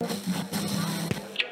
B12, 0.00 1.50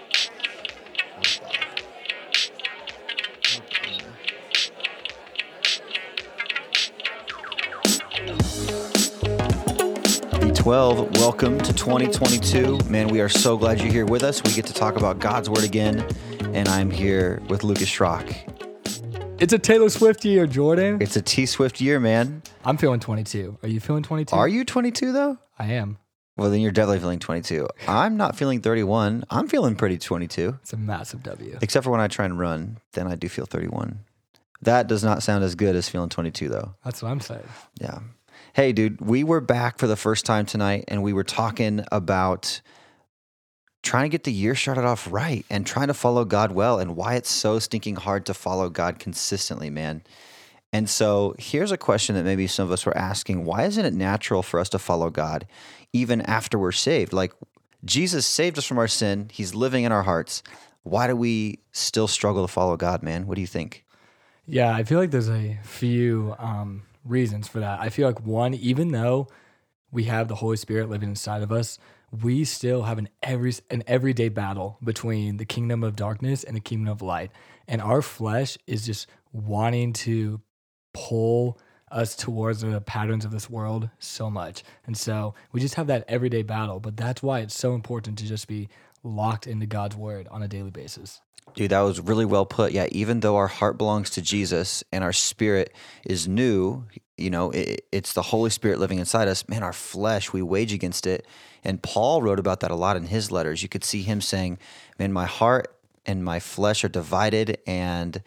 welcome 11.19 11.59
to 11.59 11.72
2022. 11.72 12.79
Man, 12.88 13.09
we 13.09 13.21
are 13.21 13.29
so 13.29 13.56
glad 13.56 13.80
you're 13.80 13.90
here 13.90 14.06
with 14.06 14.22
us. 14.22 14.40
We 14.45 14.53
get 14.53 14.65
to 14.67 14.72
talk 14.72 14.97
about 14.97 15.19
God's 15.19 15.51
Word 15.51 15.65
again, 15.65 16.06
and 16.55 16.69
I'm 16.69 16.92
here 16.92 17.42
with 17.48 17.65
Lucas 17.65 17.91
Schrock. 17.91 18.33
It's 19.41 19.55
a 19.55 19.59
Taylor 19.59 19.88
Swift 19.88 20.24
year, 20.24 20.47
Jordan. 20.47 20.98
It's 21.01 21.16
a 21.16 21.23
T 21.23 21.47
Swift 21.47 21.80
year, 21.80 21.98
man. 21.98 22.45
I'm 22.65 22.77
feeling 22.77 23.01
22. 23.01 23.59
Are 23.65 23.69
you 23.69 23.80
feeling 23.80 24.05
22? 24.05 24.37
Are 24.37 24.47
you 24.47 24.65
22 24.65 25.12
though? 25.12 25.38
I 25.59 25.73
am. 25.73 25.98
Well, 26.37 26.50
then 26.50 26.60
you're 26.60 26.73
definitely 26.73 26.98
feeling 27.00 27.18
22. 27.18 27.66
I'm 27.88 28.16
not 28.16 28.36
feeling 28.36 28.60
31. 28.60 29.24
I'm 29.30 29.48
feeling 29.48 29.74
pretty 29.74 29.96
22, 29.98 30.58
It's 30.62 30.72
a 30.72 30.77
massive 30.77 31.22
W. 31.22 31.58
except 31.62 31.84
for 31.84 31.90
when 31.90 32.00
I 32.00 32.08
try 32.08 32.24
and 32.27 32.38
run. 32.38 32.78
Then 32.92 33.06
I 33.06 33.14
do 33.14 33.28
feel 33.28 33.46
31. 33.46 34.00
That 34.62 34.86
does 34.86 35.02
not 35.02 35.22
sound 35.22 35.44
as 35.44 35.54
good 35.54 35.77
as 35.77 35.88
feeling 35.88 36.08
22, 36.08 36.48
though. 36.48 36.74
That's 36.84 37.02
what 37.02 37.10
I'm 37.10 37.20
saying. 37.20 37.48
Yeah. 37.80 38.00
Hey, 38.52 38.72
dude, 38.72 39.00
we 39.00 39.24
were 39.24 39.41
back 39.41 39.78
for 39.78 39.86
the 39.86 39.96
first 39.96 40.24
time 40.27 40.46
tonight 40.46 40.84
and 40.88 41.02
we 41.02 41.12
were 41.12 41.24
talking 41.24 41.84
about 41.92 42.60
trying 43.82 44.05
to 44.05 44.08
get 44.08 44.24
the 44.24 44.32
year 44.32 44.55
started 44.55 44.84
off 44.84 45.06
right 45.10 45.44
and 45.50 45.66
trying 45.66 45.86
to 45.88 45.94
follow 45.94 46.24
God 46.24 46.52
well 46.52 46.78
and 46.78 46.96
why 46.96 47.14
it's 47.14 47.30
so 47.30 47.58
stinking 47.58 47.96
hard 47.96 48.27
to 48.27 48.34
follow 48.34 48.68
God 48.68 48.98
consistently, 48.98 49.70
man. 49.70 50.02
And 50.76 50.90
so 50.90 51.34
here's 51.38 51.72
a 51.72 51.78
question 51.78 52.16
that 52.16 52.24
maybe 52.24 52.46
some 52.46 52.66
of 52.66 52.70
us 52.70 52.84
were 52.84 52.94
asking 52.94 53.46
Why 53.46 53.64
isn't 53.64 53.82
it 53.82 53.94
natural 53.94 54.42
for 54.42 54.60
us 54.60 54.68
to 54.68 54.78
follow 54.78 55.08
God 55.08 55.46
even 55.94 56.20
after 56.20 56.58
we're 56.58 56.70
saved? 56.70 57.14
Like, 57.14 57.32
Jesus 57.86 58.26
saved 58.26 58.58
us 58.58 58.66
from 58.66 58.76
our 58.76 58.86
sin, 58.86 59.30
He's 59.32 59.54
living 59.54 59.84
in 59.84 59.92
our 59.92 60.02
hearts. 60.02 60.42
Why 60.82 61.06
do 61.06 61.16
we 61.16 61.60
still 61.72 62.06
struggle 62.06 62.46
to 62.46 62.52
follow 62.52 62.77
God, 62.77 63.02
man? 63.02 63.27
What 63.27 63.36
do 63.36 63.41
you 63.41 63.46
think? 63.46 63.86
Yeah, 64.44 64.70
I 64.74 64.84
feel 64.84 64.98
like 64.98 65.10
there's 65.10 65.30
a 65.30 65.58
few 65.64 66.36
um, 66.38 66.83
reasons 67.06 67.48
for 67.48 67.61
that. 67.61 67.80
I 67.80 67.88
feel 67.88 68.06
like 68.06 68.20
one, 68.27 68.52
even 68.52 68.92
though 68.92 69.28
we 69.90 70.05
have 70.05 70.28
the 70.28 70.34
Holy 70.34 70.58
Spirit 70.58 70.90
living 70.90 71.08
inside 71.08 71.42
of 71.42 71.50
us, 71.50 71.78
we 72.22 72.44
still 72.44 72.83
have 72.83 72.98
an 72.98 73.08
every 73.22 73.55
an 73.70 73.83
everyday 73.86 74.28
battle 74.28 74.77
between 74.84 75.38
the 75.38 75.46
kingdom 75.46 75.83
of 75.83 75.96
darkness 75.96 76.44
and 76.44 76.55
the 76.55 76.61
kingdom 76.61 76.92
of 76.92 77.00
light. 77.00 77.30
And 77.66 77.80
our 77.80 78.02
flesh 78.02 78.58
is 78.66 78.84
just 78.84 79.06
wanting 79.33 79.94
to 79.94 80.42
pull 80.97 81.58
us 81.91 82.16
towards 82.16 82.62
the 82.62 82.80
patterns 82.80 83.25
of 83.25 83.30
this 83.30 83.50
world 83.50 83.91
so 83.98 84.30
much. 84.30 84.64
And 84.86 84.97
so 84.97 85.34
we 85.52 85.61
just 85.61 85.75
have 85.75 85.86
that 85.89 86.05
everyday 86.08 86.42
battle. 86.42 86.80
But 86.80 86.97
that's 86.97 87.22
why 87.22 87.41
it's 87.41 87.56
so 87.56 87.75
important 87.75 88.19
to 88.19 88.25
just 88.27 88.48
be 88.48 88.69
locked 89.02 89.47
into 89.47 89.67
God's 89.67 89.94
word 89.94 90.27
on 90.30 90.42
a 90.42 90.48
daily 90.48 90.70
basis. 90.70 91.20
Dude, 91.55 91.70
that 91.70 91.80
was 91.80 92.00
really 92.00 92.24
well 92.24 92.47
put. 92.47 92.72
Yeah, 92.72 92.89
even 92.91 93.20
though 93.20 93.36
our 93.36 93.47
heart 93.47 93.78
belongs 93.78 94.11
to 94.11 94.22
Jesus 94.22 94.83
and 94.91 95.05
our 95.05 95.12
spirit 95.12 95.72
is 96.05 96.27
new, 96.27 96.84
you 97.17 97.30
know, 97.30 97.50
it, 97.50 97.86
it's 97.92 98.14
the 98.14 98.22
Holy 98.22 98.50
Spirit 98.50 98.78
living 98.80 98.98
inside 98.98 99.28
us. 99.28 99.48
Man, 99.48 99.62
our 99.62 99.72
flesh, 99.72 100.33
we 100.33 100.42
wage 100.42 100.72
against 100.72 101.06
it. 101.06 101.27
And 101.62 101.83
Paul 101.83 102.20
wrote 102.22 102.41
about 102.41 102.61
that 102.61 102.70
a 102.70 102.74
lot 102.74 102.97
in 102.97 103.05
his 103.05 103.30
letters. 103.30 103.62
You 103.62 103.69
could 103.69 103.84
see 103.84 104.02
him 104.02 104.20
saying, 104.20 104.58
Man, 104.98 105.12
my 105.12 105.27
heart 105.27 105.74
and 106.05 106.24
my 106.24 106.41
flesh 106.41 106.84
are 106.84 106.89
divided, 106.89 107.58
and 107.67 108.22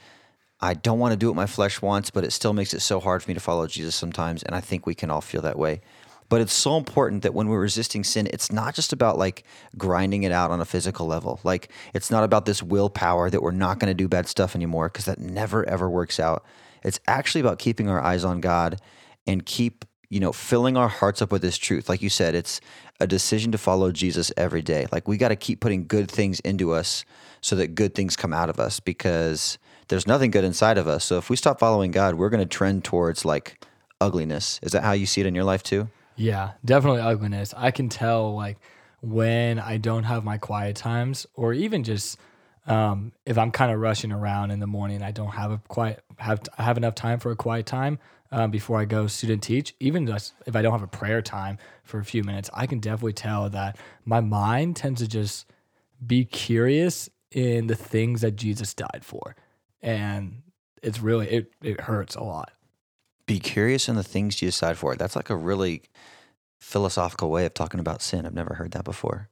I 0.62 0.74
don't 0.74 1.00
want 1.00 1.14
to 1.14 1.18
do 1.18 1.28
what 1.28 1.36
my 1.36 1.46
flesh 1.46 1.82
wants, 1.82 2.10
but 2.10 2.24
it 2.24 2.32
still 2.32 2.54
makes 2.54 2.74
it 2.74 2.82
so 2.82 3.00
hard 3.00 3.24
for 3.24 3.30
me 3.30 3.34
to 3.34 3.40
follow 3.40 3.66
Jesus 3.68 3.96
sometimes. 3.96 4.44
And 4.44 4.56
I 4.56 4.62
think 4.62 4.86
we 4.86 4.96
can 4.96 5.10
all 5.10 5.22
feel 5.22 5.42
that 5.44 5.58
way. 5.58 5.82
But 6.30 6.42
it's 6.42 6.54
so 6.54 6.78
important 6.78 7.24
that 7.24 7.34
when 7.34 7.48
we're 7.48 7.60
resisting 7.60 8.04
sin, 8.04 8.28
it's 8.32 8.52
not 8.52 8.76
just 8.76 8.94
about 8.94 9.18
like 9.18 9.44
grinding 9.78 10.24
it 10.24 10.32
out 10.32 10.52
on 10.52 10.62
a 10.62 10.66
physical 10.66 11.08
level. 11.08 11.40
Like 11.44 11.72
it's 11.94 12.12
not 12.12 12.24
about 12.24 12.46
this 12.46 12.62
willpower 12.62 13.30
that 13.32 13.42
we're 13.42 13.52
not 13.52 13.80
going 13.80 13.90
to 13.90 13.96
do 13.96 14.08
bad 14.08 14.28
stuff 14.28 14.56
anymore 14.56 14.90
because 14.90 15.06
that 15.06 15.20
never 15.20 15.68
ever 15.68 15.90
works 15.90 16.20
out. 16.20 16.46
It's 16.84 17.00
actually 17.08 17.42
about 17.42 17.58
keeping 17.58 17.90
our 17.90 18.00
eyes 18.00 18.24
on 18.24 18.42
God 18.42 18.80
and 19.26 19.46
keep, 19.46 19.86
you 20.10 20.20
know, 20.20 20.32
filling 20.32 20.76
our 20.76 20.88
hearts 20.88 21.22
up 21.22 21.32
with 21.32 21.42
this 21.42 21.58
truth. 21.58 21.88
Like 21.88 22.02
you 22.02 22.10
said, 22.10 22.34
it's 22.34 22.60
a 23.00 23.08
decision 23.08 23.52
to 23.52 23.58
follow 23.58 23.92
Jesus 23.92 24.32
every 24.36 24.62
day. 24.62 24.88
Like 24.92 25.08
we 25.08 25.18
got 25.18 25.30
to 25.30 25.36
keep 25.36 25.60
putting 25.60 25.86
good 25.86 26.10
things 26.10 26.40
into 26.42 26.72
us 26.72 27.06
so 27.42 27.56
that 27.56 27.76
good 27.76 27.94
things 27.94 28.16
come 28.16 28.34
out 28.34 28.50
of 28.50 28.60
us 28.60 28.80
because 28.80 29.60
there's 29.88 30.08
nothing 30.08 30.32
good 30.32 30.44
inside 30.44 30.78
of 30.78 30.88
us. 30.88 31.06
So 31.06 31.18
if 31.18 31.30
we 31.30 31.36
stop 31.36 31.60
following 31.60 31.92
God, 31.92 32.16
we're 32.16 32.30
going 32.30 32.42
to 32.42 32.46
trend 32.46 32.84
towards 32.84 33.24
like 33.24 33.64
ugliness. 34.02 34.60
Is 34.64 34.72
that 34.72 34.84
how 34.84 34.94
you 34.94 35.06
see 35.06 35.22
it 35.22 35.28
in 35.28 35.36
your 35.36 35.44
life 35.44 35.62
too? 35.62 35.90
Yeah, 36.16 36.52
definitely 36.66 37.02
ugliness. 37.02 37.54
I 37.56 37.72
can 37.72 37.88
tell 37.88 38.36
like 38.36 38.58
when 39.02 39.60
I 39.60 39.78
don't 39.78 40.04
have 40.04 40.24
my 40.24 40.38
quiet 40.38 40.76
times, 40.76 41.26
or 41.36 41.54
even 41.54 41.84
just 41.84 42.20
um, 42.68 43.14
if 43.26 43.38
I'm 43.38 43.52
kind 43.52 43.72
of 43.72 43.80
rushing 43.80 44.12
around 44.12 44.52
in 44.52 44.60
the 44.60 44.68
morning, 44.68 45.02
I 45.02 45.12
don't 45.12 45.32
have 45.32 45.52
a 45.52 45.62
quiet 45.70 46.04
have 46.18 46.42
have 46.58 46.78
enough 46.78 46.96
time 46.96 47.20
for 47.20 47.32
a 47.32 47.36
quiet 47.36 47.66
time 47.66 48.00
um, 48.32 48.52
before 48.52 48.80
I 48.80 48.86
go 48.86 49.08
student 49.08 49.44
teach. 49.44 49.76
Even 49.80 50.06
just 50.06 50.34
if 50.46 50.56
I 50.56 50.62
don't 50.62 50.72
have 50.72 50.84
a 50.84 50.88
prayer 50.88 51.22
time 51.22 51.58
for 51.84 52.00
a 52.00 52.06
few 52.06 52.24
minutes, 52.24 52.50
I 52.54 52.68
can 52.68 52.80
definitely 52.80 53.14
tell 53.14 53.50
that 53.50 53.78
my 54.06 54.20
mind 54.20 54.76
tends 54.76 55.02
to 55.02 55.08
just 55.08 55.52
be 56.06 56.26
curious 56.26 57.10
in 57.32 57.68
the 57.68 57.76
things 57.76 58.22
that 58.22 58.36
Jesus 58.36 58.74
died 58.74 59.02
for, 59.04 59.36
and 59.82 60.42
it's 60.82 61.00
really 61.00 61.28
it 61.28 61.54
it 61.62 61.82
hurts 61.82 62.16
a 62.16 62.24
lot. 62.24 62.52
Be 63.26 63.40
curious 63.40 63.88
in 63.88 63.96
the 63.96 64.04
things 64.04 64.42
you 64.42 64.48
decide 64.48 64.78
for. 64.78 64.96
That's 64.96 65.16
like 65.16 65.30
a 65.30 65.36
really 65.36 65.84
philosophical 66.60 67.30
way 67.30 67.46
of 67.46 67.54
talking 67.54 67.80
about 67.80 68.02
sin. 68.02 68.26
I've 68.26 68.34
never 68.34 68.56
heard 68.56 68.72
that 68.72 68.84
before. 68.84 69.30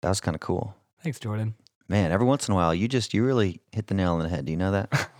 That 0.00 0.08
was 0.08 0.20
kind 0.20 0.34
of 0.34 0.40
cool. 0.40 0.74
Thanks, 1.02 1.20
Jordan. 1.20 1.54
Man, 1.88 2.12
every 2.12 2.26
once 2.26 2.48
in 2.48 2.52
a 2.52 2.54
while, 2.54 2.74
you 2.74 2.88
just 2.88 3.12
you 3.12 3.24
really 3.24 3.60
hit 3.72 3.88
the 3.88 3.94
nail 3.94 4.14
on 4.14 4.20
the 4.20 4.28
head. 4.28 4.44
Do 4.46 4.52
you 4.52 4.58
know 4.58 4.70
that? 4.72 5.10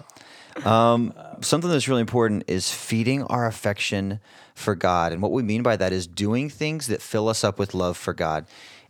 um, 0.65 1.15
something 1.41 1.71
that's 1.71 1.89
really 1.89 2.01
important 2.01 2.45
is 2.47 2.73
feeding 2.73 3.23
our 3.25 3.47
affection 3.47 4.21
for 4.55 4.75
God, 4.75 5.13
and 5.13 5.23
what 5.23 5.33
we 5.33 5.43
mean 5.43 5.63
by 5.63 5.77
that 5.77 5.93
is 5.93 6.07
doing 6.07 6.49
things 6.49 6.87
that 6.89 7.01
fill 7.01 7.29
us 7.29 7.45
up 7.45 7.59
with 7.59 7.75
love 7.75 7.97
for 7.97 8.13
God. 8.13 8.47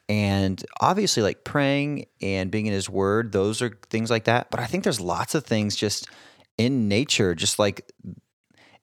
And 0.09 0.65
obviously, 0.81 1.23
like 1.23 1.45
praying 1.45 2.07
and 2.21 2.51
being 2.51 2.67
in 2.67 2.73
His 2.73 2.91
Word, 2.91 3.31
those 3.31 3.63
are 3.63 3.71
things 3.91 4.11
like 4.11 4.25
that. 4.25 4.51
But 4.51 4.59
I 4.59 4.67
think 4.67 4.83
there's 4.83 5.01
lots 5.01 5.37
of 5.37 5.45
things 5.45 5.77
just 5.77 6.09
in 6.59 6.89
nature, 6.89 7.35
just 7.35 7.59
like 7.59 7.89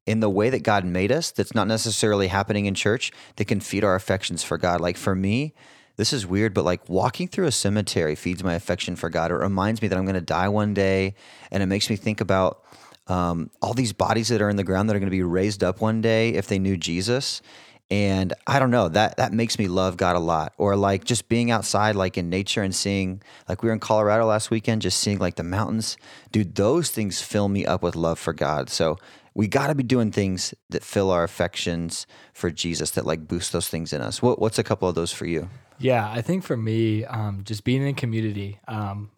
in 0.06 0.22
the 0.22 0.30
way 0.30 0.50
that 0.50 0.64
God 0.64 0.86
made 0.86 1.12
us, 1.12 1.32
that's 1.32 1.54
not 1.54 1.68
necessarily 1.68 2.28
happening 2.28 2.66
in 2.66 2.74
church, 2.74 3.12
that 3.36 3.46
can 3.46 3.60
feed 3.60 3.84
our 3.84 3.94
affections 3.94 4.42
for 4.42 4.58
God. 4.58 4.80
Like 4.80 4.96
for 4.96 5.14
me, 5.14 5.54
this 5.98 6.14
is 6.14 6.26
weird, 6.26 6.54
but 6.54 6.64
like 6.64 6.88
walking 6.88 7.28
through 7.28 7.48
a 7.48 7.52
cemetery 7.52 8.16
feeds 8.16 8.44
my 8.44 8.54
affection 8.54 8.96
for 8.96 9.10
God. 9.10 9.32
It 9.32 9.36
reminds 9.36 9.82
me 9.82 9.88
that 9.88 9.98
I'm 9.98 10.06
going 10.06 10.16
to 10.16 10.22
die 10.22 10.48
one 10.48 10.74
day, 10.74 11.16
and 11.52 11.62
it 11.62 11.66
makes 11.66 11.90
me 11.90 11.96
think 11.96 12.22
about 12.22 12.64
um, 13.08 13.50
all 13.62 13.74
these 13.74 13.94
bodies 13.94 14.28
that 14.30 14.42
are 14.42 14.50
in 14.50 14.56
the 14.56 14.64
ground 14.64 14.90
that 14.90 14.96
are 14.96 15.00
going 15.00 15.10
to 15.10 15.16
be 15.16 15.24
raised 15.24 15.64
up 15.64 15.82
one 15.82 16.02
day 16.02 16.30
if 16.30 16.48
they 16.48 16.60
knew 16.60 16.78
Jesus. 16.78 17.42
And 17.90 18.34
I 18.46 18.60
don't 18.60 18.70
know 18.70 18.90
that 18.90 19.16
that 19.18 19.32
makes 19.32 19.58
me 19.58 19.68
love 19.70 19.96
God 19.96 20.18
a 20.18 20.20
lot. 20.20 20.54
Or 20.58 20.76
like 20.76 21.06
just 21.06 21.30
being 21.30 21.52
outside, 21.52 21.96
like 21.96 22.18
in 22.18 22.30
nature, 22.30 22.62
and 22.62 22.76
seeing, 22.76 23.22
like 23.48 23.64
we 23.64 23.68
were 23.68 23.74
in 23.74 23.80
Colorado 23.80 24.26
last 24.26 24.52
weekend, 24.52 24.82
just 24.82 25.00
seeing 25.00 25.20
like 25.20 25.36
the 25.36 25.44
mountains, 25.44 25.98
dude. 26.32 26.56
Those 26.56 26.92
things 26.92 27.22
fill 27.22 27.48
me 27.48 27.66
up 27.66 27.82
with 27.82 27.96
love 27.96 28.20
for 28.20 28.34
God. 28.34 28.70
So 28.70 28.98
we 29.34 29.48
got 29.48 29.68
to 29.68 29.76
be 29.76 29.84
doing 29.84 30.12
things 30.12 30.54
that 30.70 30.84
fill 30.84 31.12
our 31.12 31.24
affections 31.24 32.06
for 32.34 32.52
Jesus, 32.52 32.92
that 32.92 33.06
like 33.06 33.28
boost 33.28 33.54
those 33.54 33.70
things 33.70 33.94
in 33.94 34.02
us. 34.02 34.22
What, 34.22 34.40
what's 34.40 34.60
a 34.60 34.64
couple 34.64 34.90
of 34.90 34.96
those 34.96 35.14
for 35.14 35.26
you? 35.26 35.50
Yeah, 35.80 36.10
I 36.10 36.22
think 36.22 36.44
for 36.44 36.58
me, 36.58 37.06
um, 37.06 37.44
just 37.44 37.64
being 37.64 37.86
in 37.86 37.94
community, 37.96 38.60
um, 38.68 39.12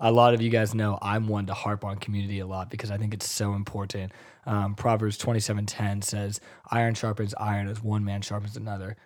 a 0.00 0.12
lot 0.12 0.34
of 0.34 0.42
you 0.42 0.50
guys 0.50 0.74
know 0.74 0.98
I'm 1.00 1.28
one 1.28 1.46
to 1.46 1.54
harp 1.54 1.84
on 1.84 1.96
community 1.96 2.40
a 2.40 2.46
lot 2.46 2.70
because 2.70 2.90
I 2.90 2.98
think 2.98 3.14
it's 3.14 3.30
so 3.30 3.54
important. 3.54 4.12
Um, 4.44 4.74
Proverbs 4.74 5.16
twenty 5.16 5.40
seven 5.40 5.64
ten 5.64 6.02
says, 6.02 6.40
"Iron 6.70 6.94
sharpens 6.94 7.34
iron 7.38 7.68
as 7.68 7.82
one 7.82 8.04
man 8.04 8.20
sharpens 8.20 8.56
another," 8.56 8.96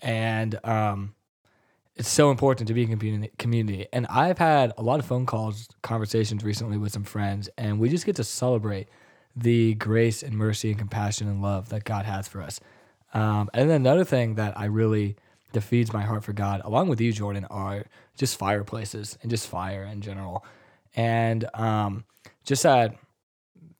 and 0.00 0.58
um, 0.64 1.14
it's 1.96 2.08
so 2.08 2.30
important 2.30 2.68
to 2.68 2.74
be 2.74 2.82
in 2.82 2.90
community. 2.96 3.32
Community, 3.38 3.86
and 3.92 4.06
I've 4.06 4.38
had 4.38 4.72
a 4.78 4.82
lot 4.82 5.00
of 5.00 5.06
phone 5.06 5.26
calls, 5.26 5.68
conversations 5.82 6.44
recently 6.44 6.76
with 6.78 6.92
some 6.92 7.04
friends, 7.04 7.48
and 7.58 7.80
we 7.80 7.88
just 7.88 8.06
get 8.06 8.16
to 8.16 8.24
celebrate 8.24 8.88
the 9.34 9.74
grace 9.74 10.22
and 10.22 10.34
mercy 10.36 10.70
and 10.70 10.78
compassion 10.78 11.28
and 11.28 11.42
love 11.42 11.70
that 11.70 11.84
God 11.84 12.04
has 12.04 12.28
for 12.28 12.40
us. 12.40 12.60
Um, 13.14 13.50
and 13.52 13.68
then 13.68 13.76
another 13.80 14.04
thing 14.04 14.36
that 14.36 14.56
I 14.56 14.66
really 14.66 15.16
that 15.56 15.62
feeds 15.62 15.92
my 15.92 16.02
heart 16.02 16.22
for 16.22 16.32
God, 16.32 16.60
along 16.64 16.88
with 16.88 17.00
you, 17.00 17.12
Jordan, 17.12 17.46
are 17.46 17.86
just 18.16 18.38
fireplaces 18.38 19.18
and 19.22 19.30
just 19.30 19.48
fire 19.48 19.84
in 19.84 20.02
general. 20.02 20.44
And 20.94 21.48
um, 21.54 22.04
just 22.44 22.62
that 22.62 22.94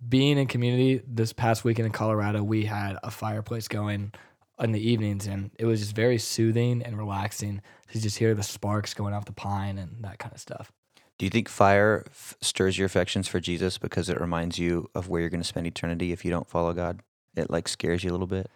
being 0.07 0.39
in 0.39 0.47
community 0.47 1.03
this 1.07 1.33
past 1.33 1.65
weekend 1.65 1.87
in 1.87 1.93
Colorado, 1.93 2.43
we 2.43 2.65
had 2.65 2.97
a 3.03 3.11
fireplace 3.11 3.69
going 3.69 4.13
in 4.59 4.73
the 4.73 4.81
evenings, 4.81 5.27
and 5.27 5.51
it 5.59 5.67
was 5.67 5.81
just 5.81 5.95
very 5.95 6.19
soothing 6.19 6.83
and 6.83 6.97
relaxing 6.97 7.61
to 7.93 8.01
just 8.01 8.17
hear 8.17 8.35
the 8.35 8.43
sparks 8.43 8.95
going 8.95 9.13
off 9.13 9.27
the 9.27 9.33
pine 9.33 9.79
and 9.79 10.03
that 10.03 10.19
kind 10.19 10.33
of 10.35 10.41
stuff. 10.41 10.73
Do 11.19 11.27
you 11.27 11.31
think 11.31 11.49
fire 11.49 12.05
f- 12.09 12.37
stirs 12.41 12.79
your 12.79 12.87
affections 12.87 13.29
for 13.29 13.41
Jesus 13.41 13.79
because 13.79 14.09
it 14.09 14.21
reminds 14.21 14.59
you 14.59 14.91
of 14.95 15.09
where 15.09 15.21
you're 15.21 15.31
going 15.31 15.43
to 15.43 15.47
spend 15.47 15.67
eternity 15.67 16.13
if 16.13 16.25
you 16.25 16.31
don't 16.31 16.49
follow 16.49 16.73
God? 16.73 17.01
It 17.35 17.51
like 17.51 17.69
scares 17.69 18.03
you 18.03 18.11
a 18.11 18.13
little 18.13 18.27
bit. 18.27 18.51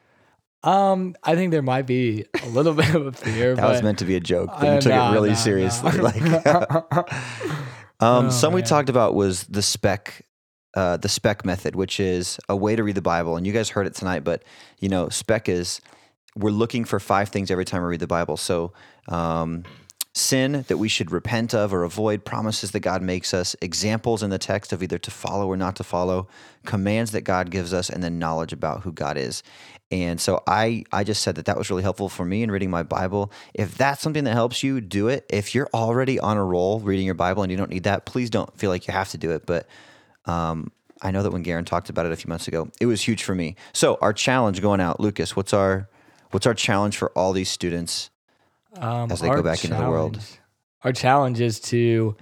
Um, 0.62 1.14
I 1.24 1.34
think 1.36 1.52
there 1.52 1.62
might 1.62 1.86
be 1.86 2.26
a 2.42 2.48
little 2.48 2.74
bit 2.82 2.94
of 2.94 3.06
a 3.06 3.12
fear. 3.12 3.54
That 3.54 3.68
was 3.68 3.82
meant 3.82 3.98
to 4.00 4.04
be 4.04 4.16
a 4.16 4.20
joke, 4.20 4.50
but 4.60 4.68
Uh, 4.68 4.74
you 4.74 4.80
took 4.80 4.92
nah, 4.92 5.10
it 5.10 5.14
really 5.14 5.30
nah, 5.30 5.34
seriously. 5.36 5.92
nah. 5.92 6.02
Like, 6.02 6.22
um, 8.00 8.26
Oh, 8.26 8.30
some 8.30 8.52
we 8.52 8.62
talked 8.62 8.88
about 8.88 9.14
was 9.14 9.44
the 9.44 9.62
SPECK, 9.62 10.22
uh, 10.74 10.96
the 10.98 11.08
SPECK 11.08 11.44
method, 11.44 11.76
which 11.76 11.98
is 12.00 12.38
a 12.48 12.56
way 12.56 12.76
to 12.76 12.82
read 12.82 12.94
the 12.94 13.02
Bible. 13.02 13.36
And 13.36 13.46
you 13.46 13.52
guys 13.52 13.70
heard 13.70 13.86
it 13.86 13.94
tonight, 13.94 14.24
but 14.24 14.42
you 14.78 14.88
know, 14.88 15.08
SPECK 15.08 15.48
is 15.48 15.80
we're 16.36 16.50
looking 16.50 16.84
for 16.84 17.00
five 17.00 17.28
things 17.30 17.50
every 17.50 17.64
time 17.64 17.82
we 17.82 17.88
read 17.88 18.00
the 18.00 18.06
Bible. 18.06 18.36
So, 18.36 18.72
um, 19.08 19.64
sin 20.14 20.64
that 20.68 20.78
we 20.78 20.88
should 20.88 21.12
repent 21.12 21.54
of 21.54 21.72
or 21.72 21.84
avoid, 21.84 22.24
promises 22.24 22.72
that 22.72 22.80
God 22.80 23.00
makes 23.02 23.32
us, 23.32 23.54
examples 23.60 24.22
in 24.22 24.30
the 24.30 24.38
text 24.38 24.72
of 24.72 24.82
either 24.82 24.98
to 24.98 25.10
follow 25.10 25.46
or 25.46 25.56
not 25.56 25.76
to 25.76 25.84
follow, 25.84 26.28
commands 26.64 27.12
that 27.12 27.22
God 27.22 27.50
gives 27.50 27.72
us, 27.72 27.88
and 27.88 28.02
then 28.02 28.18
knowledge 28.18 28.52
about 28.52 28.82
who 28.82 28.92
God 28.92 29.16
is. 29.16 29.42
And 29.92 30.20
so 30.20 30.42
I, 30.46 30.84
I 30.92 31.04
just 31.04 31.22
said 31.22 31.34
that 31.36 31.46
that 31.46 31.56
was 31.56 31.70
really 31.70 31.82
helpful 31.82 32.08
for 32.08 32.24
me 32.24 32.42
in 32.42 32.50
reading 32.50 32.70
my 32.70 32.82
Bible. 32.82 33.32
If 33.54 33.76
that's 33.76 34.00
something 34.00 34.24
that 34.24 34.34
helps 34.34 34.62
you, 34.62 34.80
do 34.80 35.08
it. 35.08 35.26
If 35.28 35.54
you're 35.54 35.68
already 35.74 36.18
on 36.20 36.36
a 36.36 36.44
roll 36.44 36.80
reading 36.80 37.06
your 37.06 37.14
Bible 37.14 37.42
and 37.42 37.50
you 37.50 37.58
don't 37.58 37.70
need 37.70 37.84
that, 37.84 38.06
please 38.06 38.30
don't 38.30 38.56
feel 38.56 38.70
like 38.70 38.86
you 38.86 38.92
have 38.92 39.10
to 39.10 39.18
do 39.18 39.32
it. 39.32 39.46
But 39.46 39.66
um, 40.26 40.70
I 41.02 41.10
know 41.10 41.22
that 41.22 41.32
when 41.32 41.42
Garen 41.42 41.64
talked 41.64 41.88
about 41.88 42.06
it 42.06 42.12
a 42.12 42.16
few 42.16 42.28
months 42.28 42.46
ago, 42.46 42.68
it 42.80 42.86
was 42.86 43.02
huge 43.02 43.24
for 43.24 43.34
me. 43.34 43.56
So 43.72 43.98
our 44.00 44.12
challenge 44.12 44.60
going 44.60 44.80
out, 44.80 45.00
Lucas, 45.00 45.34
what's 45.34 45.52
our 45.52 45.88
what's 46.30 46.46
our 46.46 46.54
challenge 46.54 46.96
for 46.96 47.10
all 47.18 47.32
these 47.32 47.48
students? 47.48 48.10
Um, 48.76 49.10
as 49.10 49.20
they 49.20 49.28
go 49.28 49.42
back 49.42 49.64
into 49.64 49.76
the 49.76 49.88
world. 49.88 50.20
Our 50.82 50.92
challenge 50.92 51.40
is 51.40 51.60
to 51.60 52.16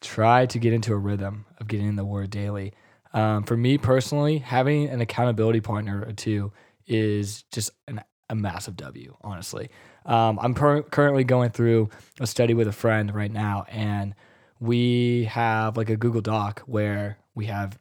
try 0.00 0.46
to 0.46 0.58
get 0.58 0.72
into 0.72 0.92
a 0.92 0.96
rhythm 0.96 1.46
of 1.58 1.66
getting 1.66 1.88
in 1.88 1.96
the 1.96 2.04
Word 2.04 2.30
daily. 2.30 2.74
Um, 3.12 3.44
for 3.44 3.56
me 3.56 3.78
personally, 3.78 4.38
having 4.38 4.88
an 4.88 5.00
accountability 5.00 5.60
partner 5.60 6.04
or 6.06 6.12
two 6.12 6.52
is 6.86 7.44
just 7.44 7.70
an, 7.88 8.02
a 8.28 8.34
massive 8.34 8.76
W. 8.76 9.16
Honestly, 9.22 9.70
um, 10.04 10.38
I'm 10.40 10.54
per- 10.54 10.82
currently 10.82 11.24
going 11.24 11.50
through 11.50 11.90
a 12.20 12.26
study 12.26 12.54
with 12.54 12.68
a 12.68 12.72
friend 12.72 13.14
right 13.14 13.30
now, 13.30 13.64
and 13.68 14.14
we 14.60 15.24
have 15.24 15.76
like 15.76 15.90
a 15.90 15.96
Google 15.96 16.20
Doc 16.20 16.62
where 16.66 17.18
we 17.34 17.46
have 17.46 17.78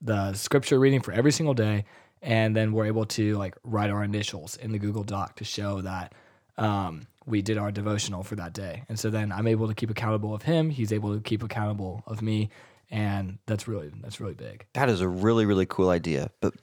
the 0.00 0.32
scripture 0.34 0.78
reading 0.78 1.00
for 1.00 1.12
every 1.12 1.32
single 1.32 1.54
day, 1.54 1.84
and 2.22 2.56
then 2.56 2.72
we're 2.72 2.86
able 2.86 3.06
to 3.06 3.36
like 3.36 3.56
write 3.64 3.90
our 3.90 4.04
initials 4.04 4.56
in 4.56 4.72
the 4.72 4.78
Google 4.78 5.04
Doc 5.04 5.36
to 5.36 5.44
show 5.44 5.80
that 5.80 6.14
um, 6.56 7.06
we 7.26 7.42
did 7.42 7.58
our 7.58 7.70
devotional 7.70 8.22
for 8.22 8.36
that 8.36 8.52
day. 8.52 8.84
And 8.88 8.98
so 8.98 9.10
then 9.10 9.32
I'm 9.32 9.46
able 9.46 9.68
to 9.68 9.74
keep 9.74 9.90
accountable 9.90 10.34
of 10.34 10.42
him. 10.42 10.70
He's 10.70 10.92
able 10.92 11.14
to 11.14 11.20
keep 11.20 11.42
accountable 11.42 12.02
of 12.06 12.22
me, 12.22 12.50
and 12.90 13.38
that's 13.46 13.68
really 13.68 13.90
that's 14.02 14.20
really 14.20 14.34
big. 14.34 14.66
That 14.74 14.88
is 14.88 15.00
a 15.00 15.08
really, 15.08 15.46
really 15.46 15.66
cool 15.66 15.90
idea. 15.90 16.30
But 16.40 16.54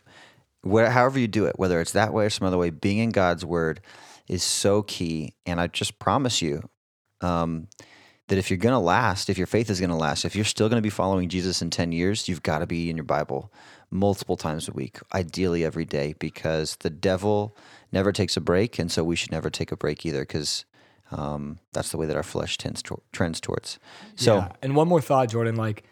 where, 0.62 0.90
however 0.90 1.20
you 1.20 1.28
do 1.28 1.46
it, 1.46 1.58
whether 1.58 1.80
it's 1.80 1.94
that 1.94 2.14
way 2.14 2.26
or 2.26 2.30
some 2.30 2.48
other 2.48 2.58
way, 2.58 2.70
being 2.70 2.98
in 2.98 3.12
God's 3.12 3.46
word 3.46 3.82
is 4.28 4.44
so 4.44 4.82
key. 4.84 5.34
And 5.46 5.60
I 5.60 5.68
just 5.68 6.00
promise 6.00 6.42
you 6.42 6.70
um, 7.22 7.68
that 8.28 8.38
if 8.38 8.50
you're 8.50 8.58
going 8.58 8.74
to 8.74 8.80
last, 8.80 9.30
if 9.30 9.38
your 9.38 9.48
faith 9.48 9.70
is 9.70 9.80
going 9.80 9.90
to 9.90 9.96
last, 9.96 10.26
if 10.26 10.36
you're 10.36 10.46
still 10.46 10.70
going 10.70 10.82
to 10.82 10.86
be 10.86 10.90
following 10.90 11.30
Jesus 11.30 11.62
in 11.62 11.70
10 11.70 11.92
years, 11.92 12.28
you've 12.28 12.44
got 12.44 12.60
to 12.60 12.68
be 12.68 12.90
in 12.90 12.98
your 12.98 13.06
Bible 13.06 13.52
multiple 13.90 14.36
times 14.36 14.68
a 14.68 14.74
week, 14.74 15.00
ideally 15.14 15.64
every 15.64 15.86
day, 15.86 16.14
because 16.20 16.76
the 16.78 16.90
devil 16.90 17.56
never 17.92 18.12
takes 18.12 18.36
a 18.38 18.42
break. 18.42 18.80
And 18.80 18.92
so 18.92 19.04
we 19.04 19.16
should 19.16 19.32
never 19.32 19.50
take 19.50 19.72
a 19.72 19.78
break 19.78 20.06
either, 20.06 20.22
because 20.22 20.66
um, 21.12 21.60
that's 21.74 21.92
the 21.92 21.98
way 21.98 22.06
that 22.06 22.16
our 22.18 22.24
flesh 22.24 22.58
tends 22.58 22.82
to, 22.84 23.02
trends 23.12 23.40
towards. 23.40 23.80
So, 24.16 24.36
Yeah. 24.38 24.52
and 24.62 24.76
one 24.76 24.88
more 24.88 25.02
thought, 25.02 25.30
Jordan. 25.30 25.56
Like, 25.56 25.84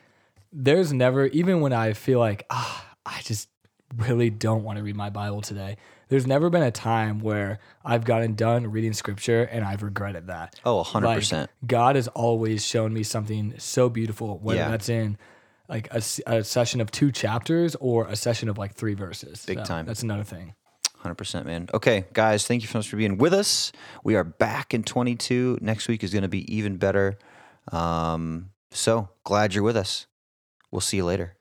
there's 0.52 0.92
never 0.94 1.26
even 1.28 1.62
when 1.62 1.74
I 1.74 1.94
feel 1.94 2.20
like 2.20 2.46
ah, 2.50 2.86
I 3.06 3.22
just 3.24 3.50
really 3.98 4.30
don't 4.30 4.64
want 4.64 4.78
to 4.78 4.84
read 4.84 4.96
my 4.96 5.10
Bible 5.10 5.42
today. 5.42 5.78
There's 6.10 6.28
never 6.28 6.50
been 6.50 6.64
a 6.64 6.72
time 6.72 7.20
where 7.20 7.60
I've 7.84 8.04
gotten 8.04 8.36
done 8.36 8.68
reading 8.72 8.94
scripture 8.94 9.44
and 9.44 9.64
I've 9.66 9.84
regretted 9.84 10.28
that. 10.28 10.60
oh, 10.66 10.84
100%. 10.84 11.32
Like, 11.42 11.50
God 11.66 11.96
has 11.96 12.08
always 12.10 12.66
shown 12.66 12.94
me 12.94 13.04
something 13.04 13.54
so 13.58 13.90
beautiful, 13.90 14.38
whether 14.40 14.60
Yeah. 14.60 14.70
that's 14.70 14.90
in 14.90 15.18
like 15.68 15.88
a 15.92 16.44
session 16.44 16.80
of 16.82 16.92
two 16.92 17.12
chapters 17.12 17.76
or 17.80 18.06
a 18.08 18.16
session 18.16 18.50
of 18.50 18.58
like 18.58 18.76
three 18.76 18.94
verses. 18.94 19.44
Big 19.46 19.58
So 19.60 19.64
time. 19.66 19.86
That's 19.88 20.04
another 20.04 20.24
thing. 20.24 20.54
Hundred 21.06 21.20
percent, 21.20 21.46
man. 21.46 21.68
Okay, 21.72 22.06
guys, 22.14 22.48
thank 22.48 22.64
you 22.64 22.68
so 22.68 22.80
much 22.80 22.90
for 22.90 22.98
being 22.98 23.20
with 23.20 23.32
us. 23.32 23.72
We 24.04 24.16
are 24.16 24.24
back 24.24 24.74
in 24.74 24.82
22. 24.82 25.60
Next 25.62 25.88
week 25.88 26.04
is 26.04 26.12
going 26.12 26.24
to 26.24 26.28
be 26.28 26.52
even 26.52 26.78
better. 26.78 27.20
Um, 27.72 28.50
so 28.72 29.10
glad 29.24 29.54
you're 29.54 29.64
with 29.64 29.78
us. 29.78 30.08
We'll 30.72 30.82
see 30.82 30.98
you 30.98 31.06
later. 31.06 31.38